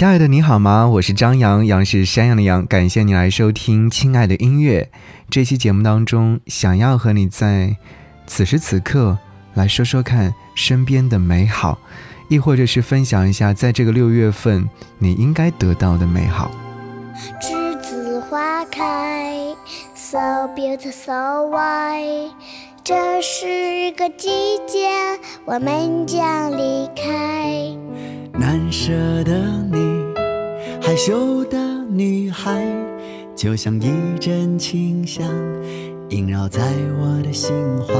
[0.00, 0.88] 亲爱的，你好吗？
[0.88, 2.64] 我是张扬，杨是山羊的羊。
[2.64, 4.88] 感谢你来收听《亲爱的音乐》
[5.28, 7.76] 这期节目当中，想要和你在
[8.26, 9.18] 此时此刻
[9.52, 11.78] 来说说看身边的美好，
[12.30, 14.66] 亦或者是分享一下在这个六月份
[14.96, 16.50] 你应该得到的美好。
[17.38, 19.54] 栀子花开
[19.94, 21.12] ，so beautiful so
[21.50, 22.30] white。
[22.82, 24.30] 这是个季
[24.66, 24.88] 节，
[25.44, 27.76] 我们将离开。
[28.32, 28.90] 难舍
[29.24, 29.32] 的
[29.70, 29.89] 你，害
[31.02, 31.56] 羞的
[31.88, 32.62] 女孩，
[33.34, 35.26] 就像一阵清香，
[36.10, 36.60] 萦绕在
[37.00, 37.50] 我的心
[37.86, 37.94] 怀。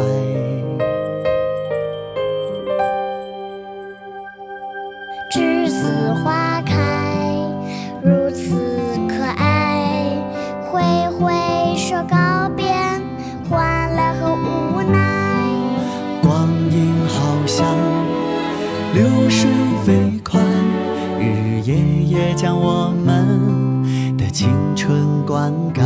[22.40, 25.82] 将我们的青春灌溉。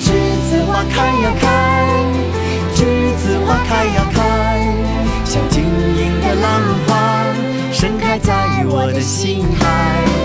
[0.00, 0.10] 栀
[0.42, 1.46] 子花开呀开，
[2.74, 4.74] 栀子花开呀开，
[5.24, 7.24] 像晶莹的浪花，
[7.70, 10.23] 盛开在我的心海。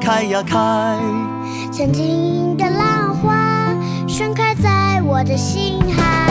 [0.00, 0.56] 开呀开，
[1.70, 3.68] 像晶莹的浪花，
[4.08, 6.26] 盛开在我的心海。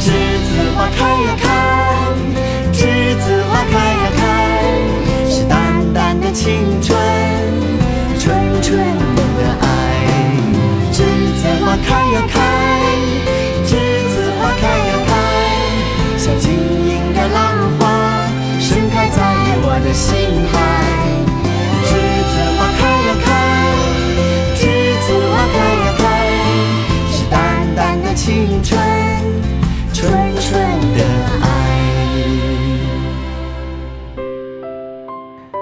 [0.00, 1.46] 栀子花开呀开，
[2.72, 4.20] 栀子花开呀开，
[5.30, 6.98] 是淡淡的青春，
[8.18, 9.64] 纯纯的爱。
[10.92, 10.98] 栀
[11.36, 12.43] 子花开呀开，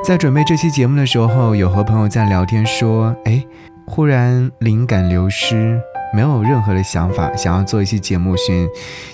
[0.05, 3.47] 在准备这期节目的时候，有和朋友在聊天说：“哎，
[3.87, 5.81] 忽然灵感流失，
[6.13, 8.67] 没有任何的想法，想要做一期节目，选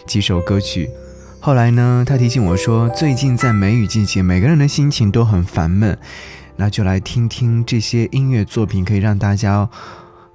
[0.06, 0.88] 几首歌曲。
[1.41, 5.97] 后来呢，他提醒我说，最近在梅雨季节，每个人的心情都很烦闷，
[6.56, 9.69] 那就来听听这些音乐作品，可以让大家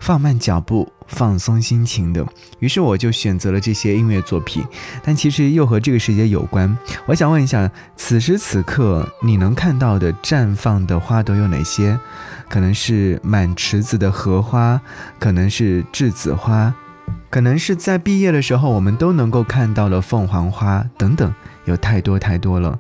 [0.03, 2.25] 放慢脚步、放松心情的。
[2.59, 4.61] 于是我就选择了这些音乐作品，
[5.01, 6.77] 但其实又和这个世界有关。
[7.05, 11.97] 我想问一下，此时此刻你能看到的绽放的花朵有哪些？
[12.49, 14.81] 可能是满池子的荷花，
[15.19, 16.75] 可能是栀子花，
[17.29, 21.33] 可能是在毕业的时候我们都能够看到的凤凰花等等，
[21.65, 22.77] 有太多太多了。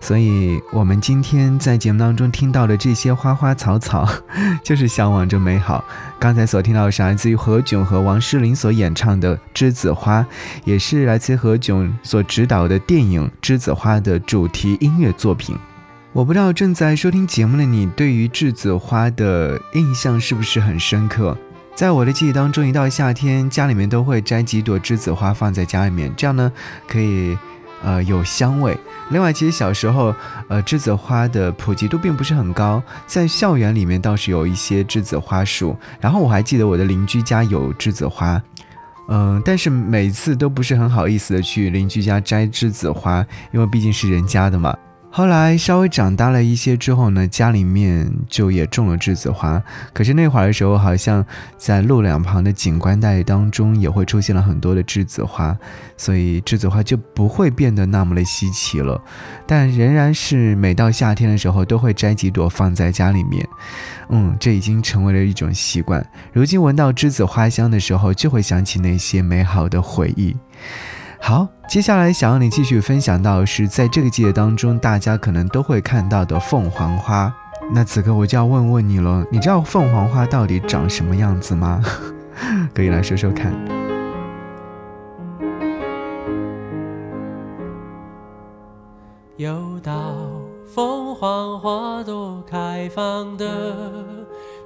[0.00, 4.08] 所以，我们今天在节目当中听到的这些花花草草，
[4.64, 5.84] 就是向往着美好。
[6.18, 10.20] 刚才所听到的是来自于何炅和王诗龄所演唱的《栀子花》，
[10.64, 15.56] 也是来自何炅所执导的电影《栀子花》的主题音乐作品。
[16.12, 21.36] 我不知道正在收听节目的你对于栀子花的印象是不是很深刻？
[21.76, 26.50] 在我的记忆当中，一到夏天，家里面都会摘几朵栀子花放在家里面，这样呢
[26.88, 27.38] 可以
[27.82, 28.76] 呃，有香味。
[29.10, 30.14] 另外，其实小时候，
[30.48, 35.76] 呃，栀子花的普及度并不是很高，在校园里面倒是有一些栀子花树。
[36.00, 38.40] 然后我还记得我的邻居家有栀子花，
[39.08, 44.76] 嗯，但是每次都不是很好意思的去邻居家摘栀子花，因为毕竟是人家的嘛。
[45.12, 49.60] 后来稍微长大了一些之后呢，家里面就也种了栀子花。
[49.92, 51.26] 可是那会儿的时候，好像
[51.58, 55.56] 在路两旁的景观带当中也会出现了很多的栀子花，
[55.96, 59.02] 所以栀子花就不会变得那么的稀奇了。
[59.48, 63.46] 但仍然是每到夏天的时候都会摘几朵放在家里面。
[64.10, 66.06] 嗯，这已经成为了一种习惯。
[66.32, 70.36] 如今闻到栀子花香的时候，就会想起那些美好的回忆。
[71.22, 77.32] 好，接下来想要你继续分享到的是在这个季节当中，大家可能都会看到的凤凰花。
[77.72, 81.80] 那此刻我就要问问你了，你知道凤凰花到底长什么样子吗？
[82.74, 83.54] 可以来说说看。
[89.36, 90.16] 又到
[90.74, 94.19] 凤凰花朵开放的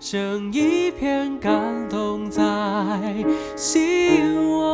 [0.00, 2.42] 剩一片感动在
[3.56, 4.68] 心窝。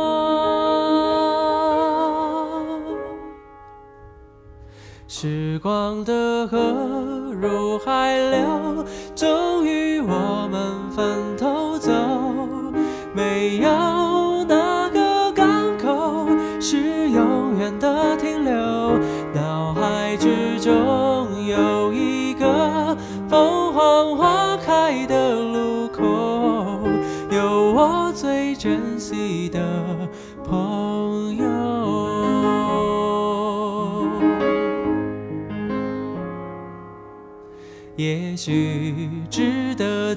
[5.07, 7.14] 时光的河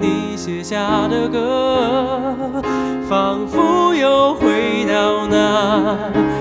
[0.00, 2.62] 你写下的歌，
[3.08, 5.96] 仿佛又回到那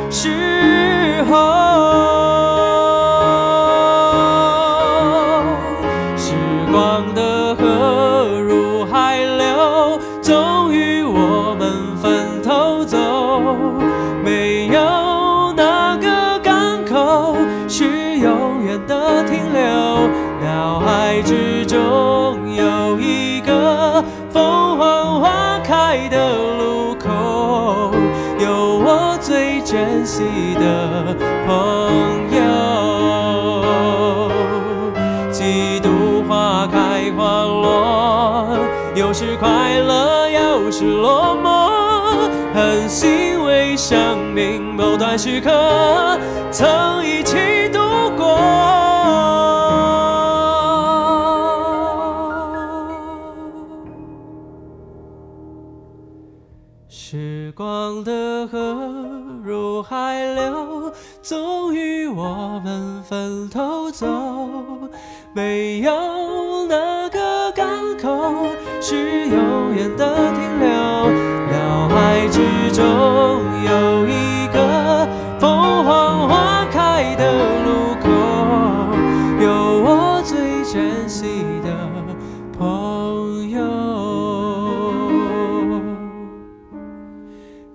[0.09, 2.16] 时候。
[43.77, 46.19] 生命某段时刻
[46.51, 47.79] 曾一起度
[48.17, 48.35] 过。
[56.89, 59.05] 时光的河。
[59.43, 60.91] 入海流，
[61.21, 64.05] 终于我们分头走。
[65.33, 68.47] 没有哪个港口
[68.81, 71.36] 是永远的停留。
[71.87, 72.41] 脑海之
[72.73, 72.83] 中
[73.63, 75.07] 有一个
[75.39, 77.31] 凤凰花开的
[77.63, 78.09] 路口，
[79.41, 79.47] 有
[79.85, 81.69] 我最珍惜的
[82.57, 83.61] 朋友，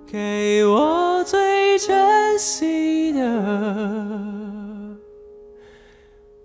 [0.05, 1.41] 给我最。
[1.75, 3.19] 珍惜的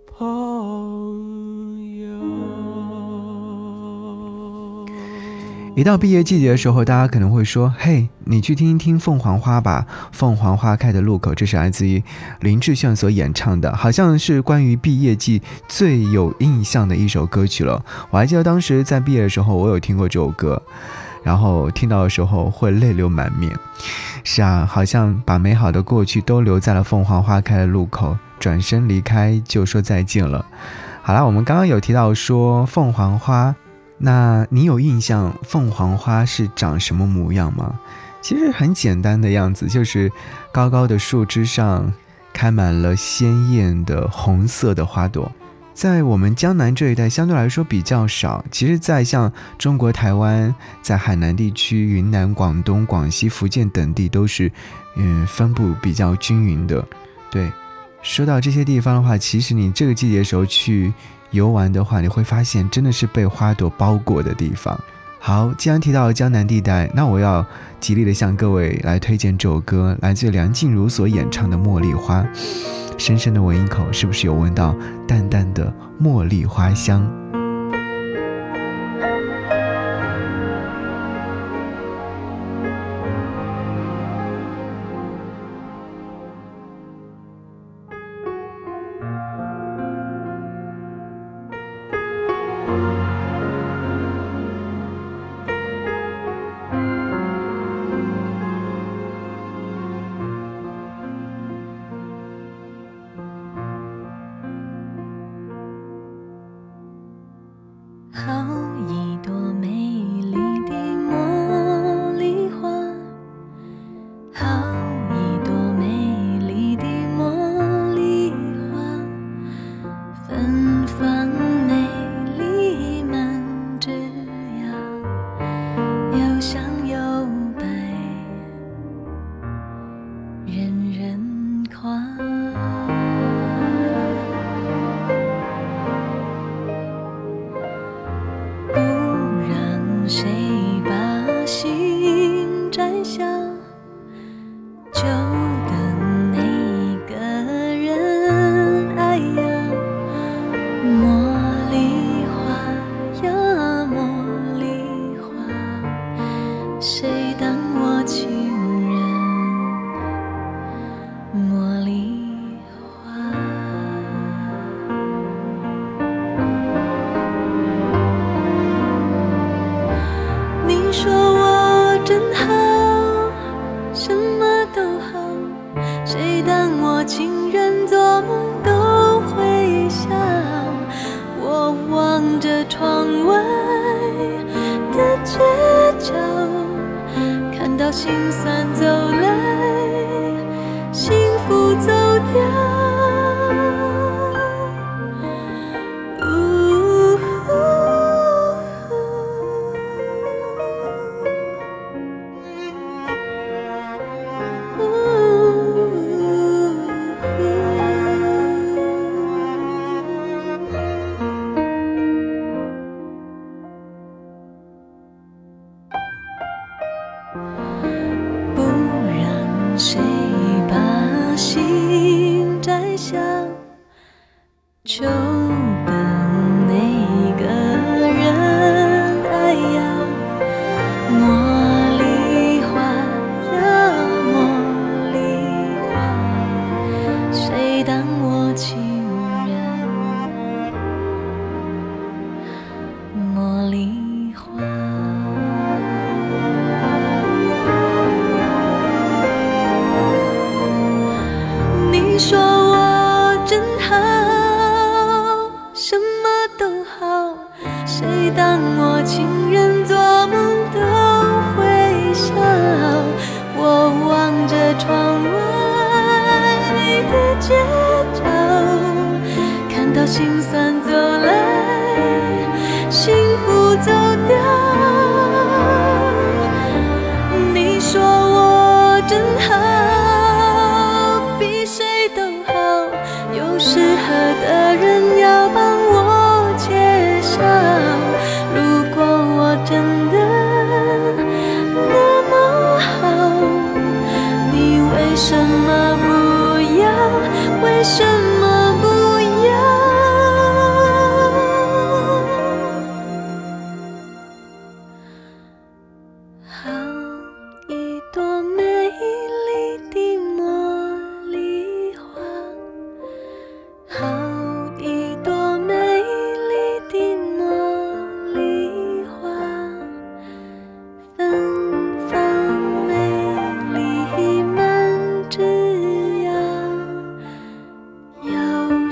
[0.06, 0.16] 朋
[5.78, 12.02] 一到毕业季节的时候，大家可能会说：“嘿，你去听一听凤凰花吧，凤凰花开的路口。”这是来自于
[12.40, 17.80] 林志炫所演唱的，好像是关于毕业季最有印象的一首歌曲了。
[18.10, 20.60] 我还记得当时在毕业的时候，我有听过这首歌。
[21.22, 23.56] 然后听到的时候会泪流满面。
[24.24, 30.44] 是啊，好像把美好的过去都留在了凤凰花开的路口，转身离开就说再见了。
[31.02, 33.54] 好啦，我们刚刚有提到说凤凰花，
[33.98, 37.78] 那你有印象凤凰花是长什么模样吗？
[38.20, 40.10] 其实很简单的样子，就是
[40.52, 41.92] 高高的树枝上
[42.32, 45.30] 开满了鲜艳的红色的花朵。
[45.72, 50.52] 在我们江南这一带相对来说比较少，其实，在像中国台湾、
[50.82, 54.50] 在海南地区、云南、广东、广西、福建等地都是，
[54.96, 56.84] 嗯，分布比较均匀的。
[57.30, 57.52] 对，
[58.02, 60.92] 说到这些地方的话，其实你这个季节的时候去
[61.30, 64.78] 游玩的话，你会发现真的是被花朵包裹的地方。
[65.20, 67.44] 好，既然提到江南地带，那我要
[67.80, 72.22] 极力的向各位来推荐这首歌，来自梁静茹所演唱的《茉莉花》。
[72.96, 74.74] 深深的闻一口，是不是有闻到
[75.06, 77.08] 淡淡的茉莉花香？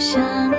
[0.07, 0.56] 想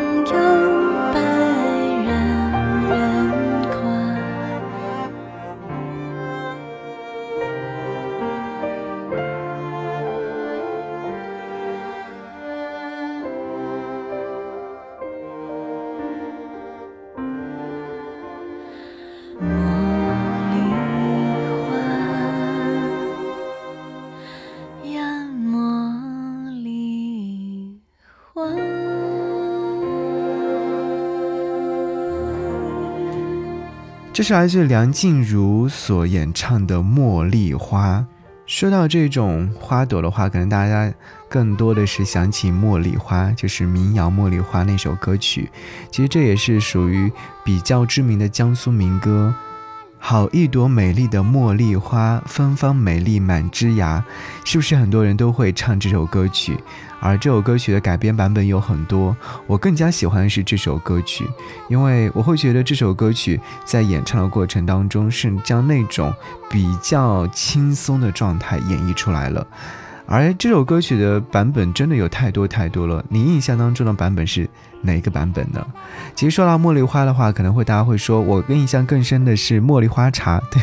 [34.18, 38.00] 这是来自梁静茹所演唱的《茉莉花》。
[38.48, 40.92] 说到这种花朵的话，可能大家
[41.30, 45.52] 更多的是想起《茉莉花》，就是民谣《茉莉花》那首歌曲。
[45.92, 47.12] 其实这也是属于
[47.46, 49.32] 比较知名的江苏民歌。
[50.00, 54.04] 好一朵美丽的茉莉花，芬芳美丽满枝芽，
[54.46, 56.58] 是不是很多人都会唱这首歌曲？
[57.00, 61.28] 而这首歌曲的改编版本有很多，我更加喜欢是这首歌曲，
[61.68, 66.14] 因为我会觉得这首歌曲在演唱的过程当中是将那种
[66.50, 69.46] 比较轻松的状态演绎出来了。
[70.08, 74.50] 而这首歌曲的版本真的有太多太多了，你印象当中的版本是
[74.82, 75.66] 哪个版本呢？
[76.16, 80.62] 其实说到茉莉花的话，可能会大家会说，我印象更深的是茉莉花茶，对，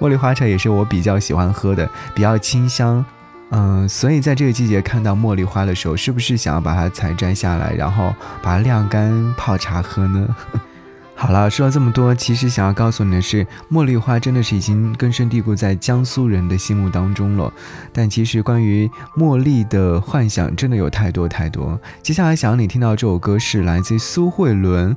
[0.00, 3.04] 茉莉花茶也是我比较喜欢喝的，比较清香。
[3.50, 10.28] 嗯，所以在这个季节看到茉莉花的时候，是不是想要把它采摘下来，然后把它晾干泡茶喝呢？
[11.16, 17.52] 好了，说了这么多，其实想要告诉你的是，茉莉花真的是已经根深蒂固在江苏人的心目当中了。
[17.92, 21.80] 但其实关于茉莉的幻想真的有太多太多。
[22.02, 24.96] 接下来想要你听到这首歌是来自苏慧伦。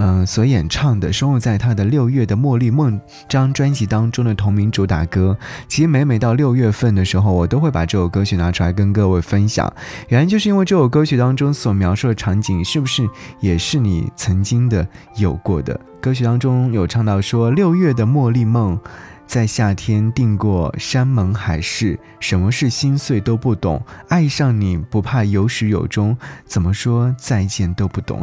[0.00, 5.36] 嗯，所演唱的收录在他的六月的《茉莉梦》张专辑当中的同名主打歌。
[5.66, 9.70] 其实每每到六月份的时候，我都会把这首歌曲拿出来跟各位分享。
[10.06, 13.08] 原因就是因为这首歌曲当中所描述的场景，是不是
[13.40, 14.86] 也是你曾经的
[15.16, 15.78] 有过的？
[16.00, 18.78] 歌曲当中有唱到说：“六月的茉莉梦，
[19.26, 28.22] 在夏天定过山盟海誓，什么是心碎都不懂，爱上你不怕有始有终，怎么说再见都不懂。”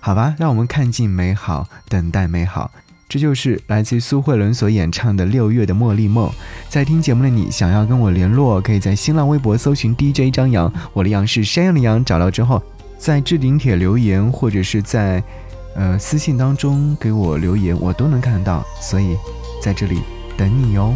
[0.00, 2.70] 好吧，让我们看尽美好，等待美好。
[3.08, 6.28] 这就是来自于苏慧伦所演唱的《六月的茉莉梦》。
[6.68, 12.62] 在听节目的你，想要跟我联络，可以在新浪微博搜寻 DJ 张扬，我的杨是山羊的羊，找到之后，
[12.98, 15.20] 在置顶帖留言，或者是在
[15.74, 18.64] 呃私信当中给我留言，我都能看到。
[18.80, 19.16] 所以
[19.60, 20.00] 在这里
[20.36, 20.94] 等你哦。